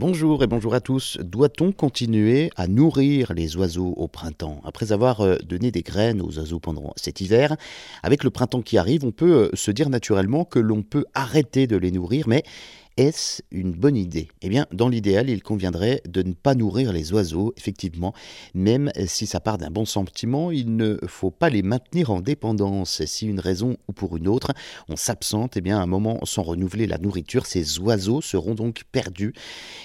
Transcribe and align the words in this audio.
Bonjour 0.00 0.44
et 0.44 0.46
bonjour 0.46 0.74
à 0.74 0.80
tous. 0.80 1.18
Doit-on 1.20 1.72
continuer 1.72 2.50
à 2.54 2.68
nourrir 2.68 3.32
les 3.32 3.56
oiseaux 3.56 3.94
au 3.96 4.06
printemps? 4.06 4.60
Après 4.64 4.92
avoir 4.92 5.22
euh, 5.22 5.38
donné 5.44 5.72
des 5.72 5.82
graines 5.82 6.22
aux 6.22 6.38
oiseaux 6.38 6.60
pendant 6.60 6.92
cet 6.94 7.20
hiver, 7.20 7.56
avec 8.04 8.22
le 8.22 8.30
printemps 8.30 8.62
qui 8.62 8.78
arrive, 8.78 9.04
on 9.04 9.10
peut 9.10 9.32
euh, 9.32 9.50
se 9.54 9.72
dire 9.72 9.90
naturellement 9.90 10.44
que 10.44 10.60
l'on 10.60 10.84
peut 10.84 11.04
arrêter 11.14 11.66
de 11.66 11.76
les 11.76 11.90
nourrir, 11.90 12.28
mais 12.28 12.44
est-ce 12.98 13.42
une 13.52 13.70
bonne 13.70 13.96
idée? 13.96 14.26
Eh 14.42 14.48
bien, 14.48 14.66
dans 14.72 14.88
l'idéal, 14.88 15.30
il 15.30 15.40
conviendrait 15.40 16.02
de 16.08 16.20
ne 16.22 16.32
pas 16.32 16.56
nourrir 16.56 16.92
les 16.92 17.12
oiseaux, 17.12 17.54
effectivement. 17.56 18.12
Même 18.54 18.90
si 19.06 19.26
ça 19.26 19.38
part 19.38 19.56
d'un 19.56 19.70
bon 19.70 19.84
sentiment, 19.84 20.50
il 20.50 20.74
ne 20.74 20.98
faut 21.06 21.30
pas 21.30 21.48
les 21.48 21.62
maintenir 21.62 22.10
en 22.10 22.20
dépendance. 22.20 23.04
Si 23.04 23.28
une 23.28 23.38
raison 23.38 23.76
ou 23.86 23.92
pour 23.92 24.16
une 24.16 24.26
autre, 24.26 24.52
on 24.88 24.96
s'absente, 24.96 25.56
eh 25.56 25.60
bien, 25.60 25.78
à 25.78 25.82
un 25.82 25.86
moment 25.86 26.18
sans 26.24 26.42
renouveler 26.42 26.88
la 26.88 26.98
nourriture, 26.98 27.46
ces 27.46 27.78
oiseaux 27.78 28.20
seront 28.20 28.56
donc 28.56 28.82
perdus. 28.90 29.32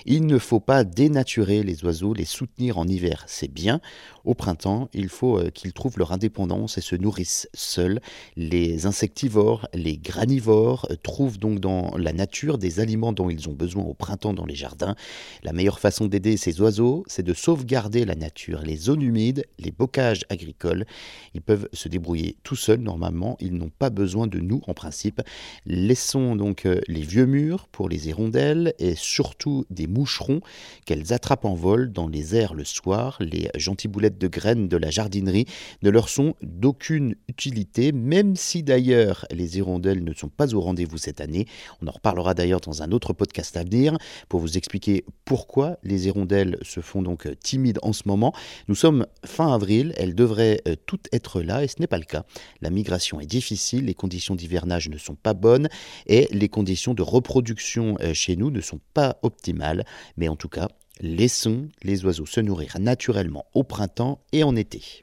Il 0.07 0.25
ne 0.25 0.39
faut 0.39 0.59
pas 0.59 0.83
dénaturer 0.83 1.61
les 1.61 1.85
oiseaux, 1.85 2.15
les 2.15 2.25
soutenir 2.25 2.79
en 2.79 2.87
hiver, 2.87 3.25
c'est 3.27 3.51
bien. 3.51 3.79
Au 4.25 4.33
printemps, 4.33 4.89
il 4.93 5.09
faut 5.09 5.37
euh, 5.37 5.49
qu'ils 5.49 5.73
trouvent 5.73 5.99
leur 5.99 6.13
indépendance 6.13 6.77
et 6.77 6.81
se 6.81 6.95
nourrissent 6.95 7.49
seuls. 7.53 7.99
Les 8.37 8.85
insectivores, 8.85 9.67
les 9.73 9.97
granivores 9.97 10.87
euh, 10.89 10.95
trouvent 11.03 11.37
donc 11.37 11.59
dans 11.59 11.95
la 11.97 12.13
nature 12.13 12.57
des 12.57 12.79
aliments 12.79 13.02
dont 13.11 13.29
ils 13.29 13.49
ont 13.49 13.53
besoin 13.53 13.83
au 13.83 13.93
printemps 13.93 14.33
dans 14.33 14.45
les 14.45 14.55
jardins. 14.55 14.95
La 15.43 15.53
meilleure 15.53 15.79
façon 15.79 16.07
d'aider 16.07 16.37
ces 16.37 16.61
oiseaux, 16.61 17.03
c'est 17.07 17.23
de 17.23 17.33
sauvegarder 17.33 18.05
la 18.05 18.15
nature, 18.15 18.61
les 18.61 18.77
zones 18.77 19.01
humides, 19.01 19.45
les 19.59 19.71
bocages 19.71 20.25
agricoles. 20.29 20.85
Ils 21.33 21.41
peuvent 21.41 21.67
se 21.73 21.89
débrouiller 21.89 22.37
tout 22.43 22.55
seuls 22.55 22.79
normalement, 22.79 23.37
ils 23.39 23.53
n'ont 23.53 23.71
pas 23.77 23.89
besoin 23.89 24.27
de 24.27 24.39
nous 24.39 24.61
en 24.67 24.73
principe. 24.73 25.21
Laissons 25.65 26.35
donc 26.35 26.65
euh, 26.65 26.79
les 26.87 27.01
vieux 27.01 27.25
murs 27.25 27.67
pour 27.71 27.89
les 27.89 28.07
hirondelles 28.07 28.73
et 28.79 28.95
surtout 28.95 29.65
des 29.69 29.87
moucherons 29.87 30.41
qu'elles 30.85 31.13
attrapent 31.13 31.45
en 31.45 31.55
vol 31.55 31.91
dans 31.91 32.07
les 32.07 32.35
airs 32.35 32.53
le 32.53 32.63
soir. 32.63 33.17
Les 33.19 33.49
gentilles 33.55 33.89
boulettes 33.89 34.17
de 34.17 34.27
graines 34.27 34.67
de 34.67 34.77
la 34.77 34.89
jardinerie 34.89 35.45
ne 35.81 35.89
leur 35.89 36.09
sont 36.09 36.35
d'aucune 36.41 37.15
utilité, 37.27 37.91
même 37.91 38.35
si 38.35 38.63
d'ailleurs 38.63 39.25
les 39.31 39.57
hirondelles 39.57 40.03
ne 40.03 40.13
sont 40.13 40.29
pas 40.29 40.53
au 40.53 40.61
rendez-vous 40.61 40.97
cette 40.97 41.21
année. 41.21 41.47
On 41.81 41.87
en 41.87 41.91
reparlera 41.91 42.33
d'ailleurs 42.33 42.61
dans 42.61 42.83
un 42.83 42.91
autre 42.93 43.13
podcast 43.13 43.57
à 43.57 43.63
venir 43.63 43.97
pour 44.29 44.39
vous 44.39 44.57
expliquer 44.57 45.05
pourquoi 45.25 45.77
les 45.83 46.07
hirondelles 46.07 46.57
se 46.61 46.79
font 46.79 47.01
donc 47.01 47.27
euh, 47.27 47.35
timides 47.35 47.79
en 47.81 47.93
ce 47.93 48.03
moment. 48.05 48.33
Nous 48.67 48.75
sommes 48.75 49.05
fin 49.25 49.53
avril, 49.53 49.93
elles 49.97 50.15
devraient 50.15 50.61
euh, 50.67 50.75
toutes 50.85 51.07
être 51.11 51.41
là 51.41 51.63
et 51.63 51.67
ce 51.67 51.75
n'est 51.79 51.87
pas 51.87 51.97
le 51.97 52.05
cas. 52.05 52.25
La 52.61 52.69
migration 52.69 53.19
est 53.19 53.25
difficile, 53.25 53.85
les 53.85 53.93
conditions 53.93 54.35
d'hivernage 54.35 54.89
ne 54.89 54.97
sont 54.97 55.15
pas 55.15 55.33
bonnes 55.33 55.69
et 56.07 56.27
les 56.31 56.49
conditions 56.49 56.93
de 56.93 57.01
reproduction 57.01 57.97
euh, 58.01 58.13
chez 58.13 58.35
nous 58.35 58.51
ne 58.51 58.61
sont 58.61 58.79
pas 58.93 59.17
optimales. 59.23 59.85
Mais 60.17 60.27
en 60.27 60.35
tout 60.35 60.49
cas, 60.49 60.67
laissons 60.99 61.69
les 61.83 62.05
oiseaux 62.05 62.25
se 62.25 62.39
nourrir 62.39 62.77
naturellement 62.79 63.45
au 63.53 63.63
printemps 63.63 64.19
et 64.31 64.43
en 64.43 64.55
été. 64.55 65.01